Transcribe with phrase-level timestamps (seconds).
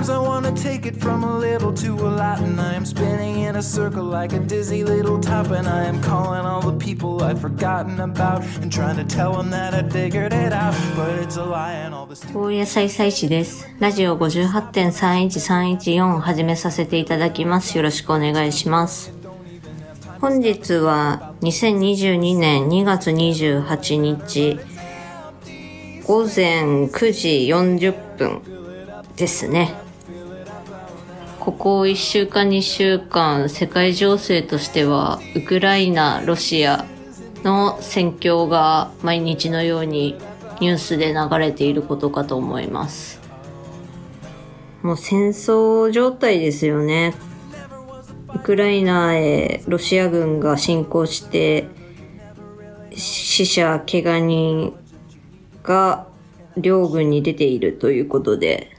[0.00, 3.40] Sometimes I wanna take it from a little to a lot, and I am spinning
[3.40, 7.22] in a circle like a dizzy little top, and I am calling all the people
[7.22, 11.36] I'd forgotten about and trying to tell them that I figured it out, but it's
[11.36, 12.24] a lie and all this.
[12.32, 13.68] 大野菜菜師です。
[13.78, 17.76] ラジオ58.31314を始めさせていただきます。
[17.76, 19.12] よろしくお願いします。
[20.18, 24.58] 本日は2022年2月28日
[26.06, 28.40] 午前9時40分
[29.14, 29.74] ですね。
[31.50, 36.86] ここ1週間2週間世界情勢としてはウクライナ、ロシア
[37.42, 40.16] の戦況が毎日のように
[40.60, 43.20] ニュースで流れていることかと思います。
[44.82, 47.14] もう戦争状態ですよね。
[48.32, 51.66] ウクライナへロシア軍が侵攻して
[52.94, 54.72] 死者、怪我人
[55.64, 56.06] が
[56.56, 58.70] 両軍に出ているということで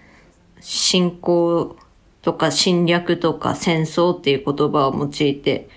[0.61, 1.75] 侵攻
[2.21, 5.69] とか侵略とか戦争っていう言葉を用いて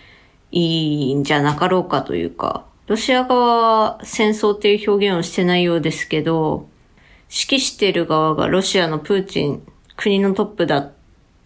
[0.53, 6.69] いいんじゃなかろうかというか、ロシア側は戦争っていう表現をしてないようですけど、
[7.31, 10.91] 指揮している側がロシアのプーチン、国のトップだ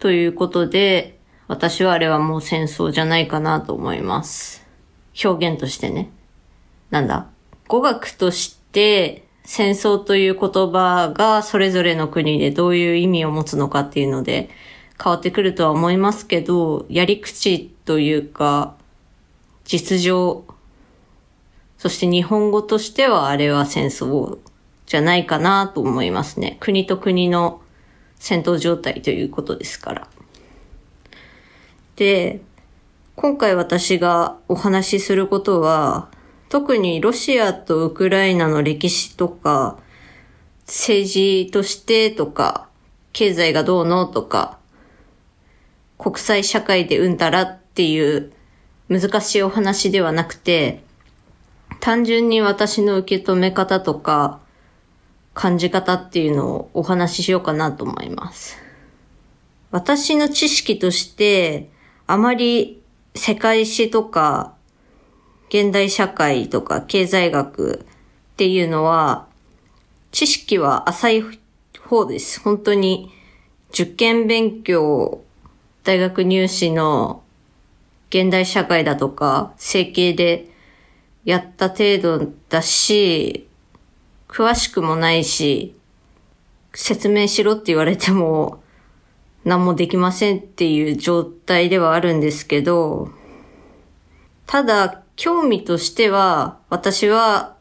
[0.00, 4.66] ということで、私はあれはもう戦争じゃないかなと思います。
[5.24, 6.10] 表現としてね。
[6.90, 7.28] なんだ？
[7.68, 14.50] 語学として戦争という言葉がそれぞれの国でどういう意味を持つのかっていうので
[15.02, 18.74] 変わってくるとは思いますけど、やり口というか、
[19.64, 20.44] 実情、
[21.76, 24.38] そして日本語としてはあれは戦争
[24.86, 26.56] じゃないかなと思いますね。
[26.60, 27.60] 国と国の
[28.16, 30.08] 戦闘状態ということですから。
[31.96, 32.40] で、
[33.14, 36.08] 今回私がお話しすることは、
[36.48, 39.78] 特にロシアとウクライナの歴史とか、
[40.66, 42.68] 政治としてとか、
[43.12, 44.57] 経済がどうのとか、
[45.98, 48.32] 国際社会でうんたらっていう
[48.88, 50.82] 難しいお話ではなくて、
[51.80, 54.40] 単純に私の受け止め方とか、
[55.34, 58.56] 感じ方っていうのをお話ししようかなと思います。
[59.70, 61.70] 私の知識として、
[62.06, 62.82] あまり
[63.14, 64.54] 世界史とか、
[65.50, 67.84] 現代社会とか経済学
[68.32, 69.28] っていうのは、
[70.10, 71.24] 知識は浅い
[71.80, 72.40] 方です。
[72.40, 73.10] 本当に
[73.70, 75.22] 受験勉強、
[75.88, 77.22] 大学入試の
[78.10, 80.46] 現代社会だとか、整形で
[81.24, 83.48] やった程度だし、
[84.28, 85.74] 詳しくもないし、
[86.74, 88.62] 説明しろって言われても
[89.46, 93.08] 何もできませんっていう状態ではあるんですけど、
[94.44, 97.56] ただ興味としては私は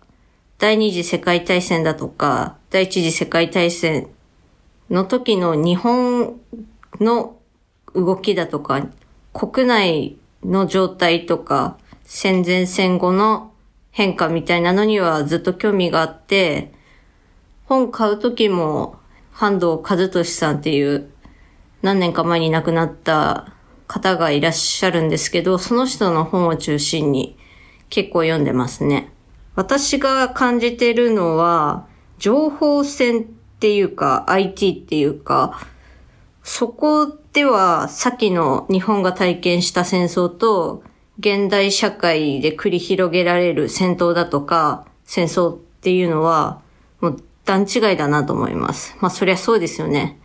[0.58, 4.10] 第二次世界大戦だとか第一次世界大戦
[4.90, 6.38] の時の日本
[7.00, 7.37] の
[7.98, 8.88] 動きだとか
[9.34, 13.52] 国内の状態とか戦前戦後の
[13.92, 16.72] 変化みたいなのにはずっと興味があって、
[17.66, 18.96] 本買う時も、
[19.32, 21.10] 半藤和俊さんっていう
[21.82, 23.54] 何年か前に亡くなった
[23.88, 27.38] 方がいらっしゃるんですけど、その人の本を中心に
[27.90, 29.12] 結構読んでますね。
[29.56, 31.88] 私が感じてるのは、
[32.20, 35.60] 情報戦っていうか、IT っていうか、
[36.44, 40.82] そこでは、さっきの日本が体験した戦争と、
[41.20, 46.64] 現代社会で繰り広げられる戦闘だとか、戦争っていうのは、
[47.00, 48.98] もう段違いだなと思います。
[49.02, 50.20] まあそりゃそうですよね。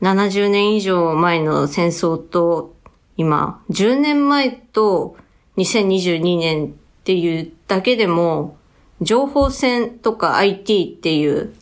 [0.00, 2.74] 70年以上前の戦争と、
[3.18, 5.18] 今、10年前と
[5.58, 6.70] 2022年っ
[7.04, 8.56] ていうだけでも、
[9.02, 11.54] 情報戦とか IT っていう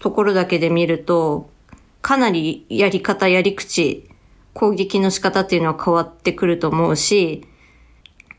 [0.00, 1.54] ところだけで見ると、
[2.06, 4.08] かなりやり方、やり口、
[4.54, 7.44] 攻撃の仕方っていうのは変わってくると思うし、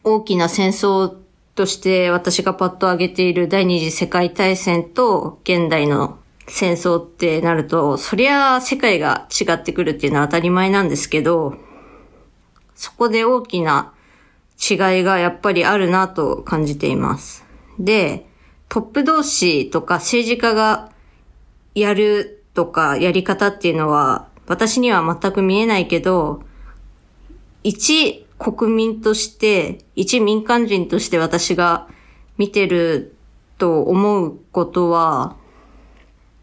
[0.05, 1.13] 大きな戦争
[1.53, 11.57] として私がパッと挙げている第二次世界大戦と現代の戦争ってなると、そりゃ世界が違ってくるっていうのは当たり前なんですけど、
[12.73, 13.91] そこで大きな
[14.57, 17.43] 違いがやっぱりあるなと感じています。
[17.77, 18.29] で、
[18.69, 20.89] トップ同士とか政治家が
[21.75, 26.41] やるとかやり方っていうのは私には全く見えないけど、
[27.63, 31.87] 一国民として、一民間人として私が
[32.39, 33.15] 見てる
[33.59, 35.35] と思うことは、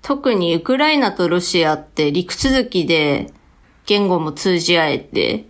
[0.02, 3.32] 特にウクライナとロシアって陸続きで
[3.84, 5.46] 言語も通じ合えて、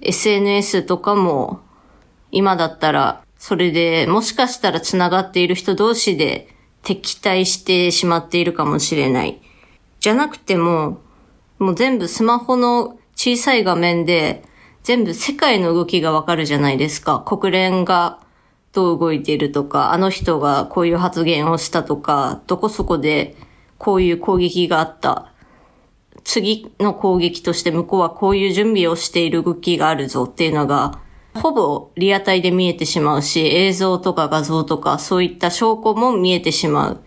[0.00, 1.60] SNS とかも
[2.32, 6.48] 今だったらそれでもしかしたら繋がっている人同士で
[6.82, 9.43] 敵対してしまっているかもしれない。
[10.04, 11.00] じゃなくても、
[11.58, 14.42] もう全部スマホの小さい画面で、
[14.82, 17.20] 全部世界の動きがわかるじゃないですか。
[17.20, 18.20] 国連が
[18.74, 23.34] どう動いているとか、あの人がこういう発言をしたとか、どこそこで
[23.78, 25.32] こういう攻撃があった。
[26.22, 31.00] 次の攻撃として向こうはこういう準備をしている動きがあるぞっていうのが、
[31.32, 36.98] ほぼリアタイで見えてしまうし、映像とか画像とかそういった証拠も見えてしまうっ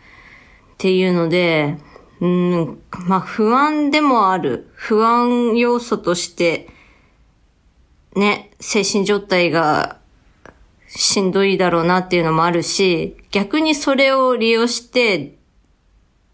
[0.79, 1.77] ていうので、
[2.19, 4.69] うん、まあ不安でもある。
[4.73, 6.69] 不安要素として、
[8.15, 9.99] ね、精神状態が
[10.87, 15.35] しんどいだろうなっていうのもあるし、逆にそれを利用して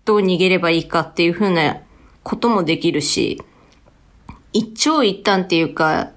[0.06, 1.82] どう逃げればいいかっていうふうな
[2.24, 3.42] こともできるし、
[4.54, 6.12] 一長一短っていうか、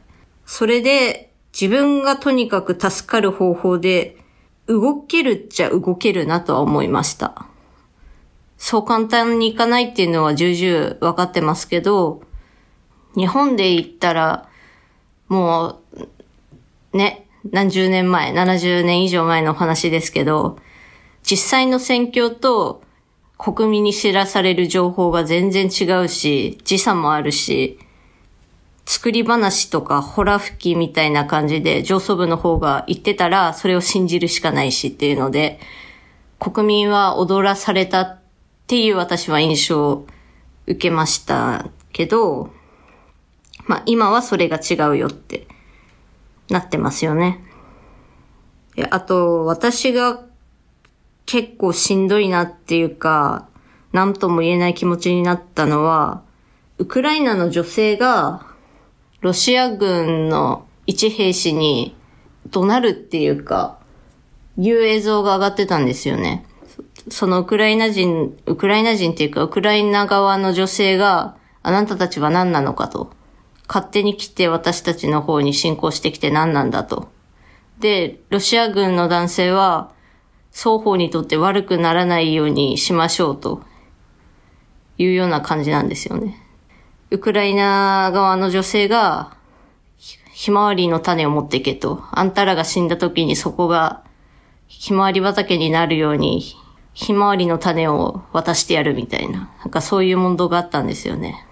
[0.44, 4.18] それで自分がとにかく助かる方法で
[4.66, 7.46] 動けるっちゃ動けるなとは思いました。
[8.58, 12.22] そう簡単にいかないっていうのは重々分かってますけど、
[13.14, 14.48] 日本で言ったら、
[15.28, 15.80] も
[16.92, 20.58] う、ね、何十年前、70年以上前の話ですけど、
[21.22, 22.82] 実際の戦況と
[23.38, 27.78] 国民に知らされる情報が全然違うし、時差もあるし、
[28.86, 35.58] 作り話とかホラ吹きみたいな感じで上層部の方が言ってたら、それを信じるしかないしっていうので、
[36.38, 38.15] 国民は踊らされた
[38.66, 40.06] っていう私は印象を
[40.66, 42.50] 受けましたけど、
[43.68, 45.46] まあ今はそれが違うよって
[46.50, 47.44] なってますよね。
[48.90, 50.20] あと、私が
[51.26, 53.48] 結構しんどいなっていうか、
[53.92, 56.22] 何とも言えない気持ちになったのは、
[56.78, 58.44] ウクライナの女性が、
[59.20, 61.96] ロシア軍の一兵士に
[62.50, 63.78] 怒鳴るっていうか、
[64.58, 66.44] いう映像が上がってたんですよね。
[67.08, 73.10] そのウクライナ人、ウクライナ人っていうか、ウクライナ側の女性が、あなたたちは何なのかと。
[73.68, 77.08] 勝手に来て私たちの方に侵攻してきて何なんだと。
[77.78, 79.92] で、ロシア軍の男性は、
[80.52, 83.62] 双方にとって悪くならないようにしましょうと
[84.96, 86.42] いうような感じなんですよね。
[87.10, 89.36] ウクライナ側の女性が、
[89.98, 92.02] ひひまわりの種を持っていけと。
[92.10, 94.02] あんたらが死んだ時にそこが
[94.66, 96.42] ひまわり畑になるように、
[96.96, 99.50] ひまわりの種を渡してやるみたいな。
[99.58, 101.46] なんかそういう問答があったんですよね。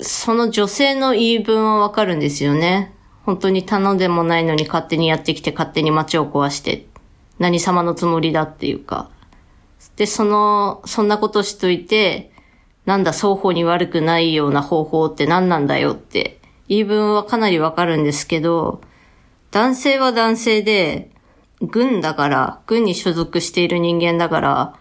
[0.00, 2.94] その女性の言い分はわかるんですよね。
[3.24, 6.86] 本当に頼んでもないのに勝手にやってきて勝手に街を壊して、
[7.40, 9.10] 何様のつもりだっていうか。
[9.96, 12.30] で、その、そんなことしといて、
[12.86, 18.80] なんだ双方に悪くないような方法って何なんだよって、言い分はかなりわかるんですけど、
[19.50, 21.10] 男性は男性で、
[21.60, 24.78] 軍だから、軍に所属している人間だから、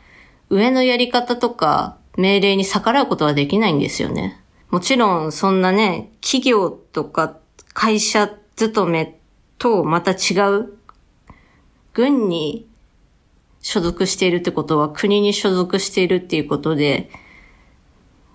[0.49, 4.41] 上のやり方とか命令に逆らうことはできないんですよね。
[4.69, 7.37] もちろん、そんなね、企業とか
[7.73, 9.19] 会社勤め
[9.57, 10.73] とまた違う、
[11.93, 12.67] 軍に
[13.61, 17.09] 所属しているってことは国に所属しているっていうことで、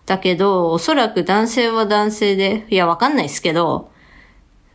[0.05, 3.91] だけど、おそらく男性は男性で、いや、わかんないですけど、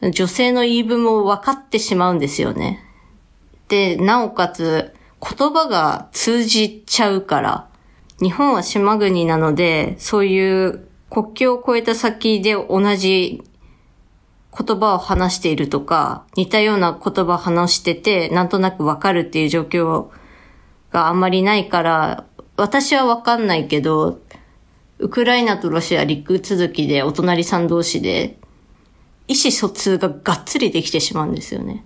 [0.02, 2.87] 女性の言い分も分かってしまうんですよね。
[3.68, 7.68] で、なおかつ、言葉が通じちゃうから、
[8.22, 13.44] 日本は島国なので、そういう国境を越えた先で同じ
[14.58, 20.10] 言葉を話しているとか、似たような言葉を話してて、なんとなくわかるっていう状況
[20.92, 22.26] があんまりないから、
[22.56, 24.20] 私はわかんないけど、
[25.00, 28.40] ウクライナとロシア陸続きでお隣さん同士で、
[29.28, 31.86] 意思疎通ががっつりできてしまうんですよね。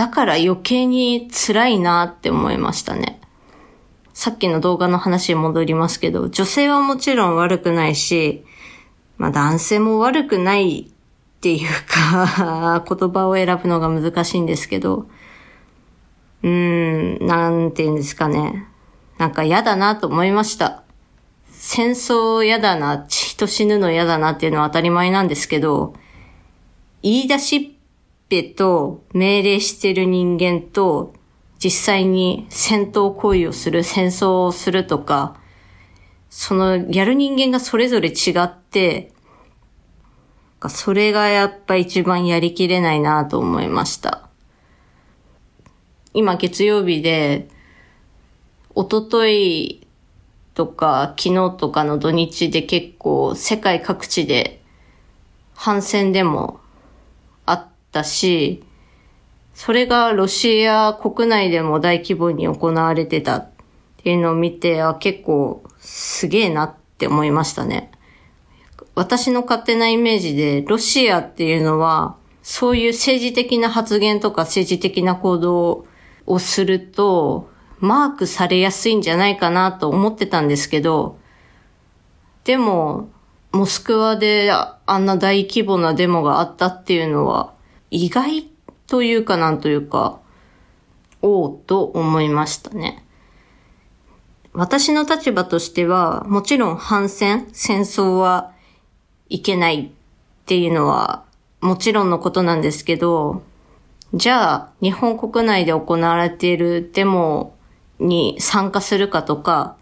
[0.00, 3.20] だから余計に辛いなって思いましたね。
[4.14, 8.42] さっきの動画の話に戻りますけど、女性はもちろん悪くないし、
[9.18, 15.06] まあ男性も悪くないっていうか、 言葉を選ぶのが難しいんですけど、
[16.44, 18.68] うーん、なんて言うんですかね。
[19.18, 20.82] なんか嫌だなと思いました。
[21.50, 25.92] 戦争嫌だな、人死ぬの嫌だなっていうのは当たり前なんですけど、
[27.02, 27.79] 言い出しっ
[28.30, 31.12] ぺと命令してる人間と
[31.62, 35.38] 実際に戦闘行為をする、戦争をするとか、
[36.30, 39.12] そのやる人間がそれぞれ違って、
[40.68, 44.28] それがやっぱ一番やりきれないなと思いました。
[46.14, 47.48] 今月曜日で、
[48.74, 49.86] 一昨日
[50.54, 54.62] とか昨日とかの土日で結構世界各地で
[55.54, 56.59] 反戦でも
[57.90, 58.62] ったし、
[59.52, 63.48] それがロシア国内でも大規模に行われてたっ
[63.98, 67.90] ていうのを見て、あ、結構すげえなって思いましたね。
[68.94, 75.86] 私の勝手なイメージで、ロシアっていうのは、そういう政治的な発言とか政治的な行動
[76.26, 81.18] をすると、マークされやすいんじゃないかなと思ってたんですけど、
[82.44, 83.10] でも、
[83.52, 87.52] モスクワであんな大規模なデモがあったっていうのは、
[87.90, 88.48] 意外
[88.86, 90.20] というかなんというか、
[91.22, 93.04] おうと思いましたね。
[94.52, 98.52] 私の立場としては、もちろん反戦、戦争は
[99.28, 99.90] いけないっ
[100.46, 101.24] ていうのは
[101.60, 103.42] もちろんのことなんですけど、
[104.14, 107.54] じゃあ日本国内で行われているデモ
[107.98, 109.76] に参加するかとか、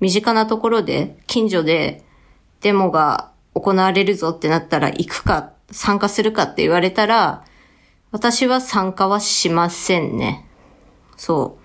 [0.00, 2.04] 身近なところで、近所で
[2.60, 7.44] デモが行われるぞってなったら行くか、参加するかって言われたら、
[8.12, 10.46] 私は参加はしませんね。
[11.16, 11.58] そ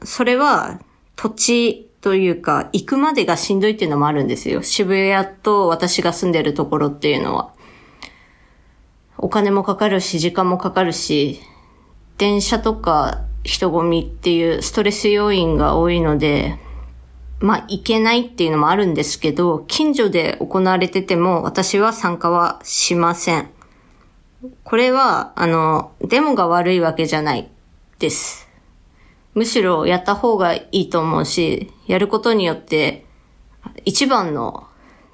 [0.00, 0.06] う。
[0.06, 0.80] それは
[1.16, 4.62] 土地というか、行くまでがしんどいっていうのもあるんですよ。
[4.62, 7.52] 渋谷と私が住んでるところっていうのは。
[9.16, 11.40] お金もかかるし、時間もかかるし、
[12.18, 16.58] 電車とか人混みっていうストレス要因が多いので、
[17.40, 23.50] まあ、行けないっていうのもあるんですけど、近所で行われてても私は参加はしません。
[24.62, 27.48] これは、あの、デモが悪いわけじゃない
[27.98, 28.48] です。
[29.34, 33.04] むしろやった方がいいと思うし、やることによって
[33.84, 34.66] 一番の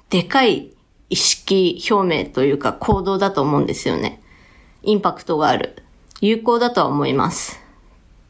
[0.09, 0.71] でかい
[1.09, 4.21] 意識表明というか行動だと思うんですよね。
[4.83, 5.83] インパクトがある。
[6.21, 7.59] 有効だとは思います。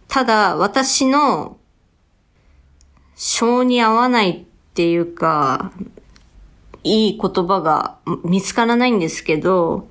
[0.08, 1.58] ただ、私の
[3.24, 5.72] 性に合わないっていうか、
[6.84, 9.88] いい言葉が見つからないんですけど、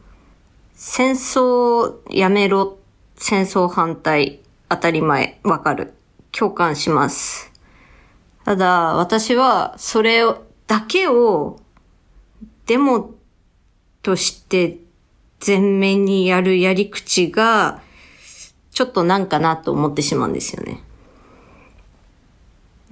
[0.75, 2.81] 戦争やめろ、
[3.15, 5.95] 戦争反対、当たり前、わかる。
[6.33, 7.53] 共感します。
[8.45, 10.25] ただ、私はそれ
[10.67, 11.61] だけを
[12.67, 13.15] デモ
[14.03, 14.79] として
[15.39, 17.81] 全面にやるやり口が、
[18.73, 20.83] ちょっとなんかなと思ってしまうんですよね。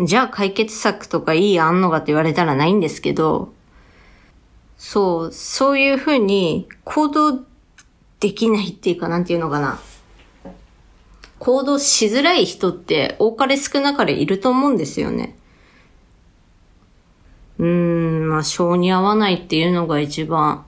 [0.00, 3.52] じゃあ解決策とかいい案のがって言われたらないんですけど、
[4.76, 7.40] そう、そういうふうに行動
[8.20, 9.80] できないっていうかなんていうのかな。
[11.40, 15.36] 行動しづらい人って多かれ少なかれいると思うんですよね。
[17.58, 20.64] うーん、まあ、性に合わないっていうのが一番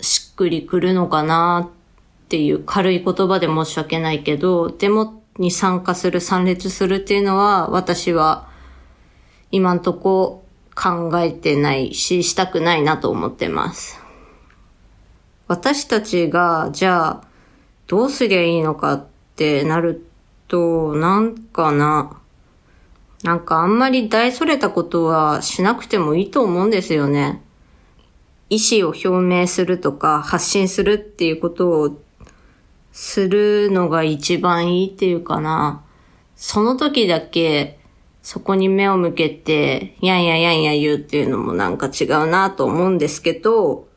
[0.00, 8.48] しっくりくるのかなっていう軽い言葉で申し訳ないけど、デモに参加する、参列するっていうのは私は
[9.50, 14.00] 今んとこ考えてないし、したくないなと思ってます。
[15.46, 17.24] 私たちが、じゃあ、
[17.86, 20.06] どうすりゃいいのかってなる
[20.48, 22.18] と、なんかな。
[23.22, 27.42] なんかあんまり大それたことはしなくてもいいと思うんですよね。
[28.50, 32.02] 意思を表明するとか発信するっていうことを
[32.94, 35.84] するのが一番いいっていうかな。
[36.36, 37.78] その時だけ
[38.22, 43.88] そこに目を向けて、やんややんや言うっていうのもなんか違うなと思うんですけど、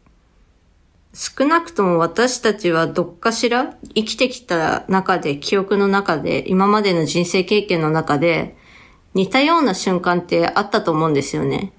[1.14, 8.58] 少なくとも私たちはどっかしら生きてきた中で、記憶の中で、今までの人生経験の中で、
[9.14, 11.72] 似たような瞬間ってあったと思うんですよね。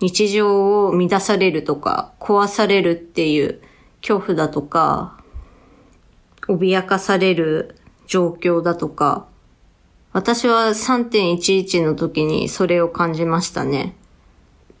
[0.00, 3.60] 日常を乱されるとか、壊されるっていう
[4.00, 5.17] 恐怖だとか、
[6.48, 7.76] 脅かされる
[8.06, 9.26] 状況だとか、
[10.12, 13.94] 私は3.11の時にそれを感じましたね。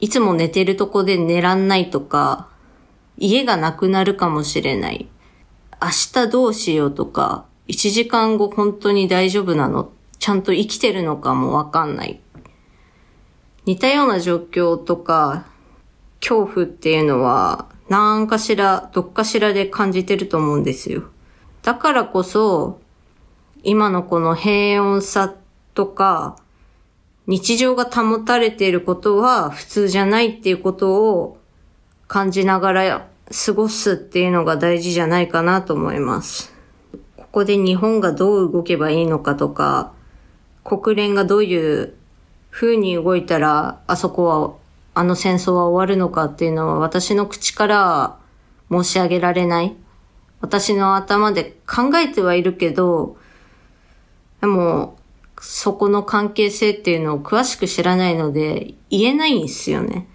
[0.00, 2.48] いつも寝てるとこで寝らんないとか、
[3.18, 5.08] 家がなくなるかもしれない。
[5.80, 9.92] 明日どうしようとか、1時間後本当に大丈夫なの？
[10.18, 12.20] ちゃんと生きてるのかもわかんない。
[13.66, 15.46] 似たような状況とか、
[16.20, 21.04] 恐怖っていうのは、何かしら、どっかしらで感じてると思うんですよ。
[21.62, 22.80] だからこそ、
[23.62, 25.34] 今のこの平穏さ
[25.74, 26.36] とか、
[27.26, 31.38] 日常が保たれていることは普通じゃないっていうことを
[32.06, 33.08] 感じながら
[33.46, 36.54] 過ごすっていうのが大事じゃないかなと思います。
[37.16, 39.92] ここで日本がどう動けばいいのかとか、
[40.64, 41.94] 国連がどういう
[42.50, 44.54] 風に動いたら、あそこは、
[44.94, 48.16] あの戦争は終わるのかっていうのは私の口から
[48.70, 49.76] 申し上げられない。
[50.40, 53.16] 私の頭で考えてはいるけど、
[54.40, 54.96] でも、
[55.40, 60.08] そこの関係性っていうのを詳しく知らないので、言えないんですよね。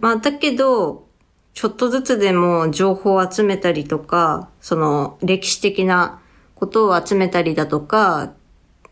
[0.00, 1.06] まあ、だけど、
[1.54, 6.20] ちょっとずつでも情報を集めたりとか、その歴史的な
[6.54, 8.32] ことを集めたりだとか、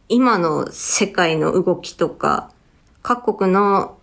[0.09, 2.51] 今の世界の動きとか、
[3.03, 3.97] 各国の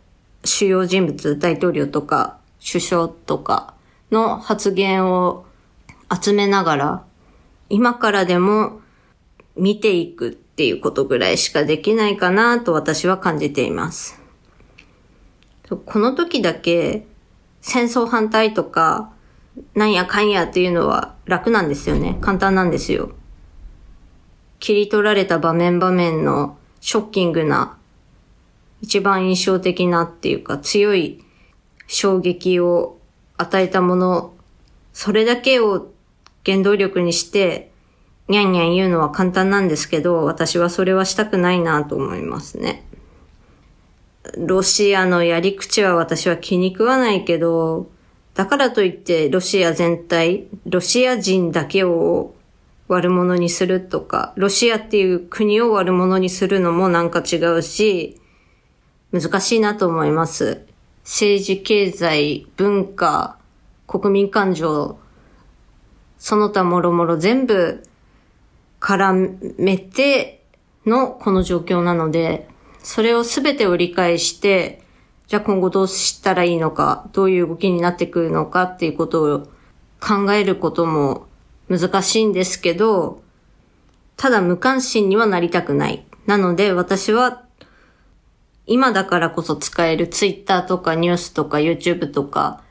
[0.45, 3.74] 主要人物、大統領とか首相とか
[4.13, 5.46] の発言を
[6.10, 7.05] 集めながら、
[7.70, 8.79] 今からでも
[9.58, 14.22] 見ていくっていうことぐらいしかできないかなと私は感じています。
[15.86, 17.08] この時だけ
[17.62, 19.12] 戦争反対とか
[19.74, 22.17] なんやかんやっていうのは楽なんですよね。
[22.22, 23.12] 簡単なんですよ。
[24.60, 27.77] 切り取られた場面場面のショッキングな、
[28.82, 31.24] 一番印象的なっていうか強い
[31.88, 32.98] 衝撃を
[33.37, 34.33] 与えたもの、
[34.93, 35.91] それだけを
[36.45, 37.71] 原動力にして、
[38.27, 42.85] にゃんにゃん言うのは簡単なんですけど、私はそれはしたくないなと思いますね。
[44.37, 47.89] ロシアのやり口は私は気に食わないけど、
[48.33, 52.33] だからといってロシア全体、ロシア人だけを
[52.87, 58.19] 悪者にするとか、ロシアっていう国を悪者にするのもなんか違うし、
[59.11, 60.61] 難しいなと思います。
[61.03, 63.38] 政治、経済、文化、
[63.88, 64.98] 国民感情、
[66.17, 67.83] その他もろもろ全部
[68.79, 70.45] 絡めて
[70.86, 72.48] のこの状況なので、
[72.81, 74.81] それを全てを理解して、
[75.27, 79.39] じゃあ今後どうしたらいいのか、どういう動きになってくるのかっていうことを
[80.00, 81.27] 考えることも
[81.69, 83.22] 難しいんですけど、
[84.15, 86.05] ただ無関心にはなりたくない。
[86.25, 87.42] なので私は
[88.65, 92.63] 今だからこそ使える Twitter とかニュースとか YouTube とか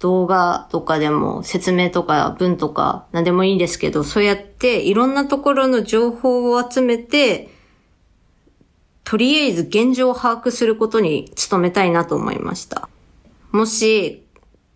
[0.00, 7.50] 動画とかでも説明とか文とか何でもいいんですけど、そうやっていろんなところの情報を集めて
[9.04, 12.88] とりあえず現状を把握することに努めたいなと思いました。
[13.50, 14.24] もし、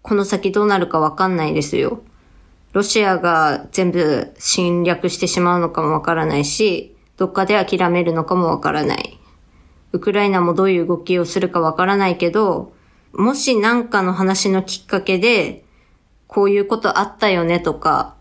[0.03, 2.03] この先どうなるかわかんないですよ。
[2.73, 9.19] ロシアが全部侵略してしまうのかもわからないし、どっかで諦めるのかもわからない。
[9.93, 12.73] ウクライナもどういう動きをするかわからないけど、
[13.13, 15.65] もし何かの話のきっかけで、
[16.27, 18.15] こういうことあったよねとか、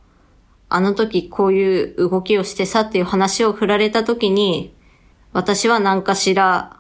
[0.70, 4.74] あの時こういう動きをしてさっていう話を振られた時に、
[5.34, 6.80] 私は何かしら、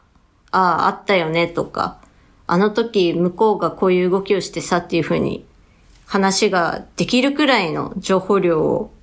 [0.51, 1.99] ああ、あったよねとか、
[2.47, 5.45] あの時向こうがこういう動きをしてさっていうふうに
[6.05, 8.93] 話ができるくらいの情報量を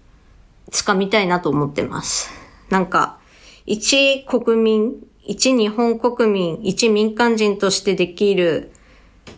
[0.71, 2.31] つかみたいなと思ってます。
[2.71, 3.19] なんか、
[3.67, 8.73] 一国民、一日本国民、一民間人としてできる、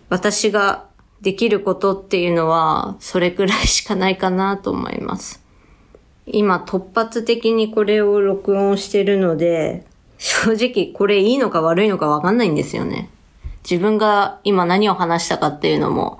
[0.09, 0.87] 私が
[1.21, 5.43] できることっていうのは、それくらいしかないかなと思います。
[6.27, 9.85] 今突発的にこれを録音してるので、
[10.17, 13.11] 正直これいいのか悪いのかわかんないんですよね。
[13.69, 16.19] 自分が今何を話したかっていうのも、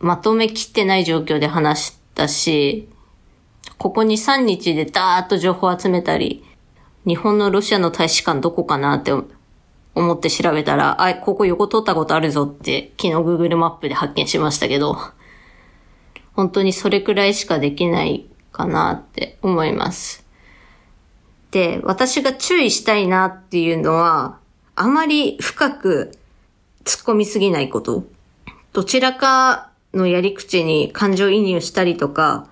[0.00, 2.88] まとめきってない状況で話したし、
[3.78, 6.44] ここに3日でダーッと情報集めたり、
[7.06, 9.12] 日本のロシアの大使館どこかなって
[9.94, 14.98] 思って調べたら、あ、ここ横通ったことあるぞって昨日 Google マップで発見しましたけど、
[16.34, 20.26] 本当にそれくらいしかできないかなって思います。
[21.50, 24.38] で、私が注意したいなっていうのは、
[24.76, 26.12] あまり深く
[26.84, 28.04] 突っ込みすぎないこと。
[28.72, 32.46] どちらかのやり口に感情移入したりとか、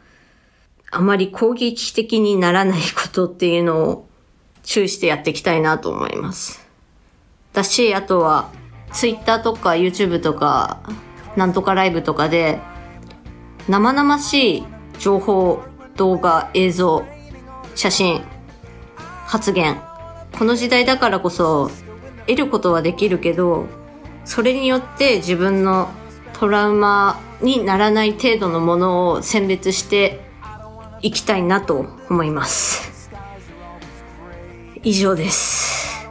[0.90, 4.07] あまり攻撃的にならないことっていうのを
[4.68, 6.68] 注意してやっていきたいなと思います。
[7.54, 8.50] だし、あとは、
[8.92, 10.80] Twitter とか YouTube とか、
[11.36, 12.60] なんとかライブとかで、
[13.66, 14.64] 生々しい
[14.98, 15.62] 情報、
[15.96, 17.02] 動画、映像、
[17.74, 18.22] 写真、
[19.24, 19.80] 発言。
[20.38, 21.70] この時代だからこそ
[22.26, 23.64] 得ることはできるけど、
[24.26, 25.88] それによって自分の
[26.34, 30.20] トラウマにならない程度のものを選別して
[31.00, 32.97] いきたいなと思います。
[34.82, 36.08] 以上です。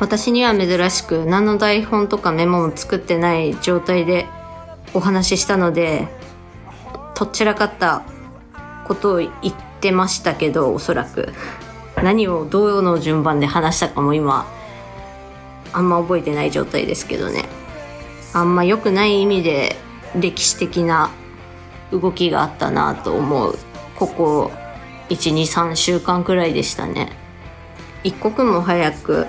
[0.00, 4.26] 私には珍しく何の台本とかメモも作ってない状態で
[4.92, 6.08] お話ししたので、
[7.14, 8.02] とっちらかった
[8.86, 9.30] ことを言っ
[9.80, 11.32] てましたけど、おそらく。
[12.02, 14.46] 何をどの順番で話したかも今
[15.72, 17.44] あんま覚えてない状態ですけどね
[18.32, 19.76] あんま良くない意味で
[20.18, 21.10] 歴史的な
[21.92, 23.56] 動きがあったなと思う
[23.96, 24.50] ここ
[25.08, 27.23] 123週間くらいでしたね
[28.04, 29.26] 一刻も早く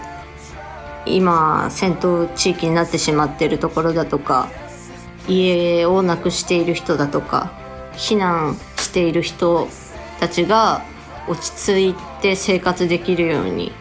[1.06, 4.50] 今戦闘地域になってしまっているところだとか
[5.30, 7.54] 家をなくしている人だとか
[7.94, 9.70] 避難している人
[10.20, 10.84] たちが
[11.28, 13.72] 落ち着いて生活できるように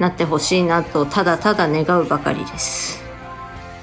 [0.00, 3.02] なってほしいなとただただ願うばかりです。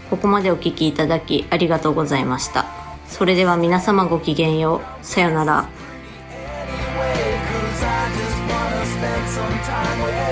[0.10, 2.66] ここまでお聞きいただきありがとうございました。
[3.08, 5.06] それでは皆様ごきげんよう。
[5.06, 5.70] さよなら。
[9.94, 10.23] Anyway,